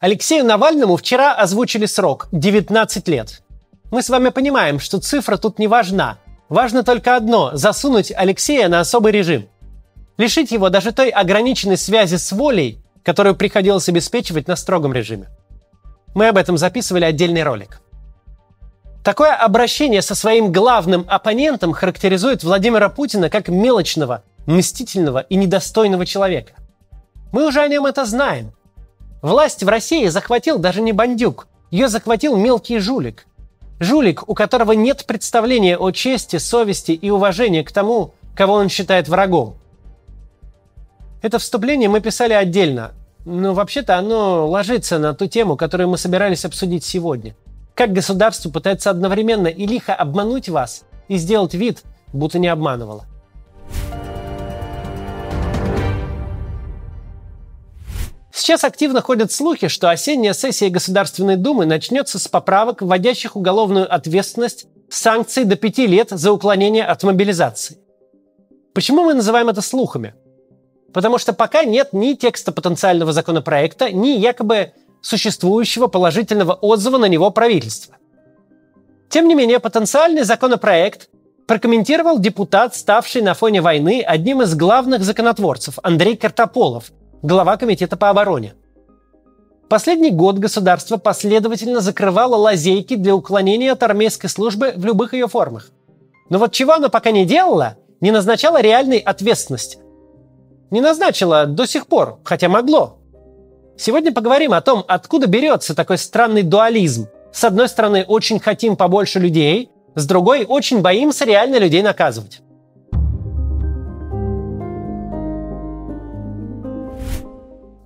[0.00, 3.42] Алексею Навальному вчера озвучили срок– 19 лет.
[3.90, 6.18] Мы с вами понимаем, что цифра тут не важна.
[6.48, 9.48] Важно только одно– засунуть Алексея на особый режим.
[10.16, 15.30] Лишить его даже той ограниченной связи с волей, которую приходилось обеспечивать на строгом режиме.
[16.14, 17.80] Мы об этом записывали отдельный ролик.
[19.02, 26.52] Такое обращение со своим главным оппонентом характеризует Владимира Путина как мелочного, мстительного и недостойного человека.
[27.32, 28.52] Мы уже о нем это знаем.
[29.20, 33.26] Власть в России захватил даже не бандюк, ее захватил мелкий жулик.
[33.80, 39.08] Жулик, у которого нет представления о чести, совести и уважении к тому, кого он считает
[39.08, 39.56] врагом.
[41.22, 42.92] Это вступление мы писали отдельно,
[43.24, 47.34] но вообще-то оно ложится на ту тему, которую мы собирались обсудить сегодня.
[47.74, 51.82] Как государство пытается одновременно и лихо обмануть вас и сделать вид,
[52.12, 53.06] будто не обманывало.
[58.38, 64.66] Сейчас активно ходят слухи, что осенняя сессия Государственной Думы начнется с поправок, вводящих уголовную ответственность
[64.88, 67.78] санкций до пяти лет за уклонение от мобилизации.
[68.74, 70.14] Почему мы называем это слухами?
[70.94, 77.32] Потому что пока нет ни текста потенциального законопроекта, ни якобы существующего положительного отзыва на него
[77.32, 77.96] правительства.
[79.08, 81.08] Тем не менее, потенциальный законопроект
[81.48, 88.10] прокомментировал депутат, ставший на фоне войны одним из главных законотворцев Андрей Картополов, глава Комитета по
[88.10, 88.54] обороне.
[89.68, 95.68] Последний год государство последовательно закрывало лазейки для уклонения от армейской службы в любых ее формах.
[96.30, 99.78] Но вот чего оно пока не делало, не назначало реальной ответственности.
[100.70, 102.98] Не назначило до сих пор, хотя могло.
[103.76, 107.08] Сегодня поговорим о том, откуда берется такой странный дуализм.
[107.32, 112.40] С одной стороны, очень хотим побольше людей, с другой, очень боимся реально людей наказывать.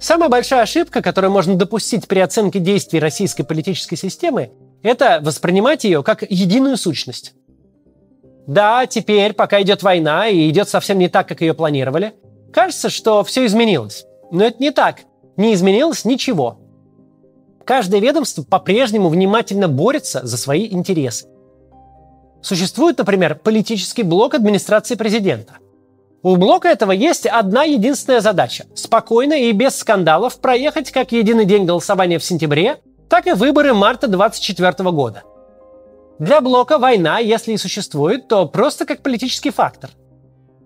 [0.00, 6.04] Самая большая ошибка, которую можно допустить при оценке действий российской политической системы, это воспринимать ее
[6.04, 7.34] как единую сущность.
[8.46, 12.14] Да, теперь, пока идет война и идет совсем не так, как ее планировали,
[12.52, 14.06] кажется, что все изменилось.
[14.30, 15.00] Но это не так.
[15.36, 16.58] Не изменилось ничего.
[17.64, 21.26] Каждое ведомство по-прежнему внимательно борется за свои интересы.
[22.40, 25.54] Существует, например, политический блок администрации президента–
[26.22, 31.64] у блока этого есть одна единственная задача– спокойно и без скандалов проехать как единый день
[31.64, 35.22] голосования в сентябре, так и выборы марта 2024 года.
[36.18, 39.90] Для блока война, если и существует, то просто как политический фактор.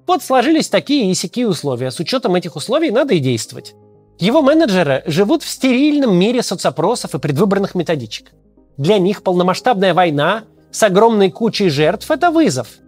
[0.07, 1.91] Вот сложились такие и сякие условия.
[1.91, 3.75] С учетом этих условий надо и действовать.
[4.19, 8.31] Его менеджеры живут в стерильном мире соцопросов и предвыборных методичек.
[8.79, 12.69] Для них полномасштабная война с огромной кучей жертв– это вызов–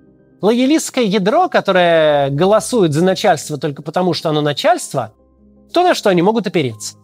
[0.44, 5.15] лоялистское ядро, которое голосует за начальство только потому, что оно начальство,
[5.72, 6.97] то, на что они могут опереться.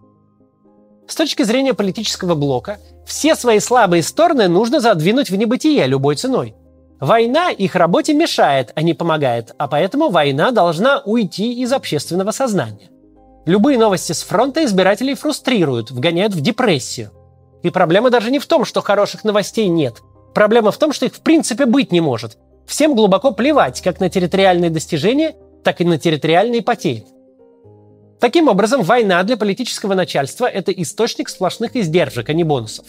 [1.09, 6.55] С точки зрения политического блока, все свои слабые стороны нужно задвинуть в небытие любой ценой.
[7.01, 12.91] Война их работе мешает, а не помогает, а поэтому война должна уйти из общественного сознания.
[13.47, 17.11] Любые новости с фронта избирателей фрустрируют, вгоняют в депрессию.
[17.63, 20.03] И проблема даже не в том, что хороших новостей нет.
[20.35, 22.37] Проблема в том, что их в принципе быть не может,
[22.71, 27.05] Всем глубоко плевать как на территориальные достижения, так и на территориальные потери.
[28.21, 32.87] Таким образом, война для политического начальства– это источник сплошных издержек, а не бонусов.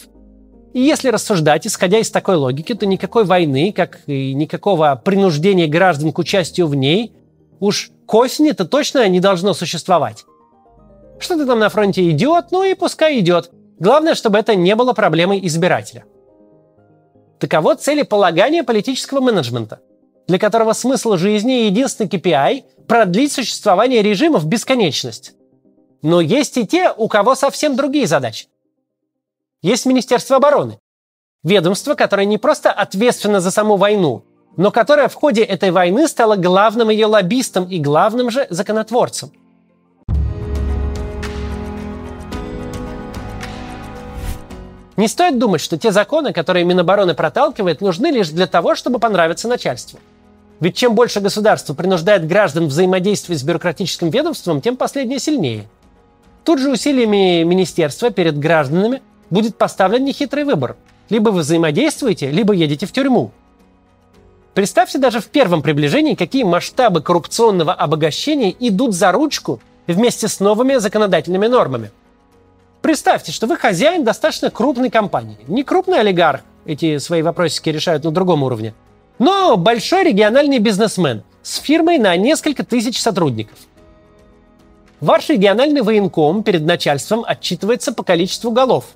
[0.72, 6.12] И если рассуждать, исходя из такой логики, то никакой войны, как и никакого принуждения граждан
[6.12, 7.12] к участию в ней,
[7.58, 10.24] уж к осени-то точно не должно существовать.
[11.18, 13.50] Что-то там на фронте идет, ну и пускай идет.
[13.80, 16.04] Главное, чтобы это не было проблемой избирателя.
[17.42, 19.80] Таково целеполагание политического менеджмента,
[20.28, 25.32] для которого смысл жизни и единственный KPI– продлить существование режима в бесконечность.
[26.02, 28.46] Но есть и те, у кого совсем другие задачи.
[29.60, 30.78] Есть Министерство обороны.
[31.42, 34.24] Ведомство, которое не просто ответственно за саму войну,
[34.56, 39.32] но которое в ходе этой войны стало главным ее лоббистом и главным же законотворцем–
[44.96, 49.48] Не стоит думать, что те законы, которые Минобороны проталкивает, нужны лишь для того, чтобы понравиться
[49.48, 49.98] начальству.
[50.60, 55.66] Ведь чем больше государство принуждает граждан взаимодействовать с бюрократическим ведомством, тем последнее сильнее.
[56.44, 60.76] Тут же усилиями министерства перед гражданами будет поставлен нехитрый выбор.
[61.08, 63.32] Либо вы взаимодействуете, либо едете в тюрьму.
[64.54, 70.76] Представьте даже в первом приближении, какие масштабы коррупционного обогащения идут за ручку вместе с новыми
[70.76, 71.90] законодательными нормами–
[72.82, 75.38] Представьте, что вы хозяин достаточно крупной компании.
[75.46, 78.74] Не крупный олигарх, эти свои вопросики решают на другом уровне,
[79.20, 83.56] но большой региональный бизнесмен с фирмой на несколько тысяч сотрудников.
[85.00, 88.86] Ваш региональный военком перед начальством отчитывается по количеству голов.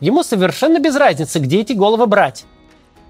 [0.00, 2.46] Ему совершенно без разницы, где эти головы брать.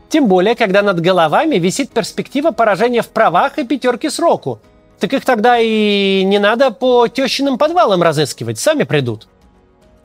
[0.09, 4.59] Тем более, когда над головами висит перспектива поражения в правах и пятерки сроку.
[4.99, 9.29] Так их тогда и не надо по тещиным подвалам разыскивать, сами придут.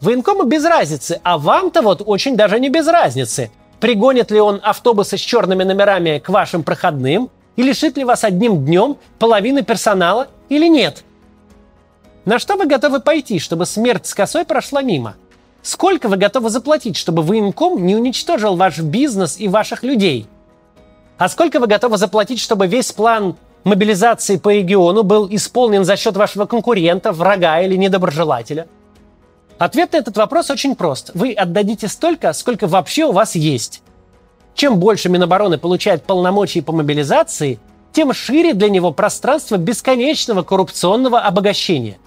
[0.04, 3.52] Военкому без разницы, а вам-то вот очень даже не без разницы.
[3.80, 8.66] Пригонит ли он автобусы с черными номерами к вашим проходным и лишит ли вас одним
[8.66, 11.06] днем половины персонала или нет?
[12.26, 15.16] На что вы готовы пойти, чтобы смерть с косой прошла мимо?
[15.62, 20.28] Сколько вы готовы заплатить, чтобы военком не уничтожил ваш бизнес и ваших людей?
[21.18, 26.18] А сколько вы готовы заплатить, чтобы весь план мобилизации по региону был исполнен за счет
[26.18, 28.68] вашего конкурента, врага или недоброжелателя?
[29.64, 31.12] Ответ на этот вопрос очень прост.
[31.14, 33.82] Вы отдадите столько, сколько вообще у вас есть.
[34.56, 37.62] Чем больше Минобороны получает полномочий по мобилизации,
[37.94, 41.98] тем шире для него пространство бесконечного коррупционного обогащения.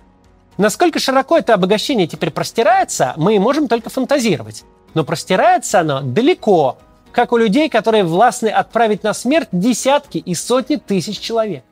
[0.58, 4.64] Насколько широко это обогащение теперь простирается, мы можем только фантазировать.
[4.92, 6.76] Но простирается оно далеко,
[7.10, 11.64] как у людей, которые властны отправить на смерть десятки и сотни тысяч человек.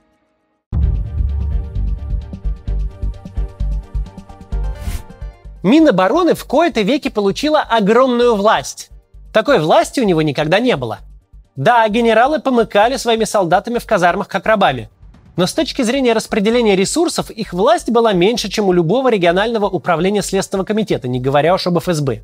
[5.65, 8.91] Минобороны в кои-то веке получила огромную власть.
[9.33, 10.99] Такой власти у него никогда не было.
[11.57, 14.91] Да, генералы помыкали своими солдатами в казармах как рабами.
[15.37, 20.21] Но с точки зрения распределения ресурсов, их власть была меньше, чем у любого регионального управления
[20.21, 22.21] Следственного комитета, не говоря уж об ФСБ.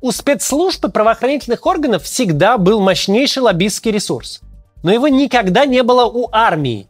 [0.00, 4.40] У спецслужб и правоохранительных органов всегда был мощнейший лоббистский ресурс.
[4.84, 6.86] Но его никогда не было у армии.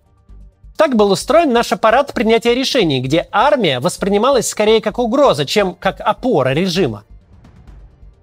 [0.76, 6.00] Так был устроен наш аппарат принятия решений, где армия воспринималась скорее как угроза, чем как
[6.00, 7.04] опора режима.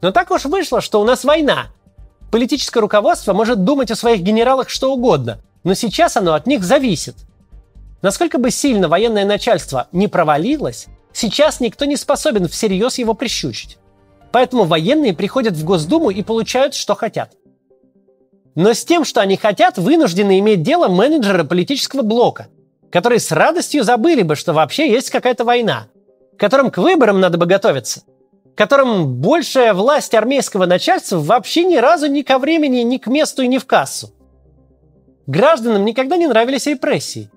[0.02, 1.68] Но так уж вышло, что у нас война.
[2.32, 7.16] Политическое руководство может думать о своих генералах что угодно, но сейчас оно от них зависит.
[8.02, 13.78] Насколько бы сильно военное начальство не провалилось, сейчас никто не способен всерьез его прищучить.
[14.32, 17.32] Поэтому военные приходят в Госдуму и получают, что хотят.
[18.56, 22.48] Но с тем, что они хотят, вынуждены иметь дело менеджеры политического блока,
[22.92, 25.88] которые с радостью забыли бы, что вообще есть какая-то война,
[26.38, 28.04] которым к выборам надо бы готовиться,
[28.56, 33.48] которым большая власть армейского начальства вообще ни разу ни ко времени, ни к месту и
[33.48, 34.14] ни в кассу.
[35.26, 37.32] Гражданам никогда не нравились репрессии.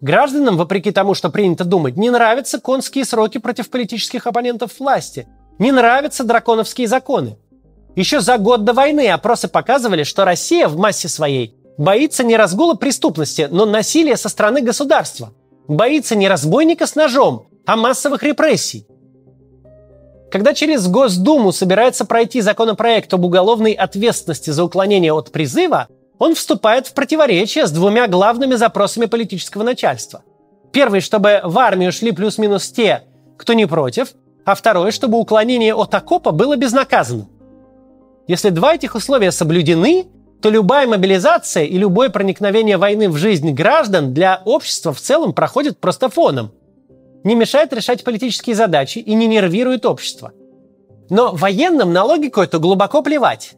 [0.00, 5.28] Гражданам, вопреки тому, что принято думать, не нравятся конские сроки против политических оппонентов власти.
[5.58, 7.36] Не нравятся драконовские законы.
[7.94, 12.74] Еще за год до войны опросы показывали, что Россия в массе своей боится не разгула
[12.74, 15.32] преступности, но насилия со стороны государства.
[15.68, 18.86] Боится не разбойника с ножом, а массовых репрессий.
[20.30, 26.86] Когда через Госдуму собирается пройти законопроект об уголовной ответственности за уклонение от призыва, он вступает
[26.86, 30.22] в противоречие с двумя главными запросами политического начальства.
[30.72, 33.02] Первый, чтобы в армию шли плюс-минус те,
[33.36, 34.14] кто не против,
[34.46, 37.28] а второй, чтобы уклонение от окопа было безнаказанным.
[38.32, 40.06] Если два этих условия соблюдены,
[40.40, 45.78] то любая мобилизация и любое проникновение войны в жизнь граждан для общества в целом проходит
[45.78, 46.50] просто фоном.
[47.24, 50.32] Не мешает решать политические задачи и не нервирует общество.
[51.10, 53.52] Но военным на логику это глубоко плевать.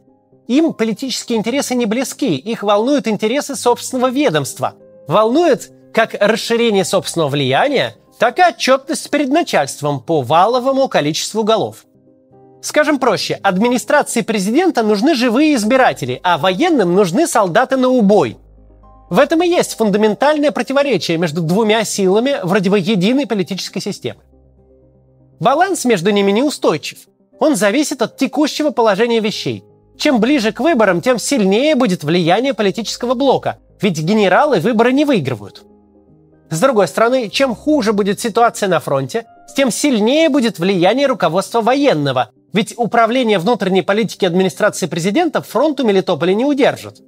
[0.47, 4.73] Им политические интересы не близки, их волнуют интересы собственного ведомства.
[5.07, 11.84] Волнует как расширение собственного влияния, так и отчетность перед начальством по валовому количеству голов.
[12.65, 18.37] Скажем проще, администрации президента нужны живые избиратели, а военным нужны солдаты на убой.
[19.11, 24.21] В этом и есть фундаментальное противоречие между двумя силами вроде бы единой политической системы.
[25.39, 26.97] Баланс между ними неустойчив.
[27.39, 29.63] Он зависит от текущего положения вещей.
[29.95, 35.61] Чем ближе к выборам, тем сильнее будет влияние политического блока, ведь генералы выборы не выигрывают.
[36.49, 39.25] С другой стороны, чем хуже будет ситуация на фронте,
[39.55, 46.45] тем сильнее будет влияние руководства военного, ведь управление внутренней политики администрации президента фронту Мелитополя не
[46.45, 47.01] удержит.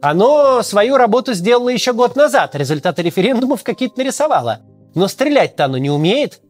[0.00, 4.60] Оно свою работу сделало еще год назад, результаты референдумов какие-то нарисовало.
[4.94, 6.40] Но стрелять-то оно не умеет.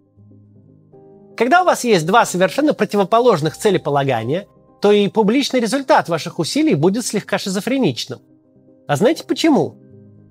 [1.38, 4.46] Когда у вас есть два совершенно противоположных целеполагания,
[4.82, 8.20] то и публичный результат ваших усилий будет слегка шизофреничным.
[8.88, 9.78] А знаете почему?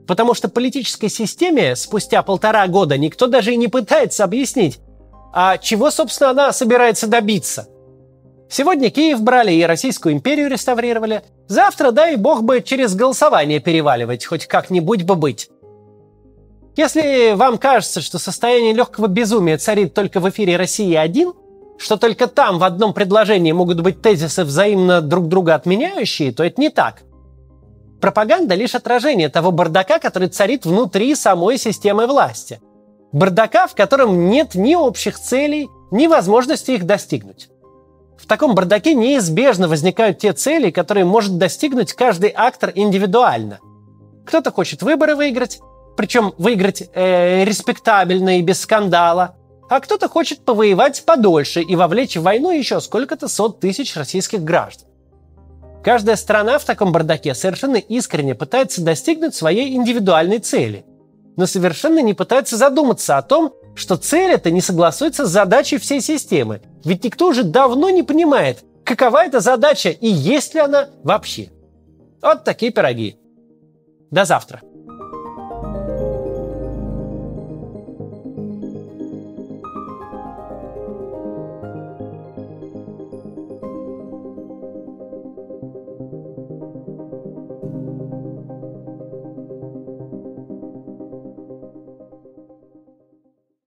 [0.05, 4.79] Потому что политической системе спустя полтора года никто даже и не пытается объяснить,
[5.33, 7.67] а чего, собственно, она собирается добиться?
[8.49, 11.23] Сегодня Киев брали и Российскую империю реставрировали.
[11.47, 15.49] Завтра, дай бог бы, через голосование переваливать, хоть как-нибудь бы быть.
[16.75, 21.33] Если вам кажется, что состояние легкого безумия царит только в эфире «Россия-1»,
[21.77, 26.59] что только там в одном предложении могут быть тезисы взаимно друг друга отменяющие, то это
[26.59, 27.03] не так.
[28.01, 32.59] Пропаганда– лишь отражение того бардака, который царит внутри самой системы власти–
[33.11, 37.49] Бардака, в котором нет ни общих целей, ни возможности их достигнуть.
[38.17, 43.59] В таком бардаке неизбежно возникают те цели, которые может достигнуть каждый актор индивидуально.
[44.25, 45.59] Кто-то хочет выборы выиграть,
[45.97, 49.35] причем выиграть э, респектабельно и без скандала,
[49.69, 54.87] а кто-то хочет повоевать подольше и вовлечь в войну еще сколько-то сот тысяч российских граждан.
[55.83, 60.85] Каждая страна в таком бардаке совершенно искренне пытается достигнуть своей индивидуальной цели,
[61.37, 66.01] но совершенно не пытается задуматься о том, что цель эта не согласуется с задачей всей
[66.01, 66.61] системы.
[66.83, 71.49] Ведь никто уже давно не понимает, какова эта задача и есть ли она вообще.
[72.21, 73.17] Вот такие пироги.
[74.11, 74.61] До завтра.